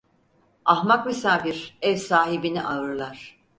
[0.65, 3.37] Ahmak misafir ev sahibini ağırlar.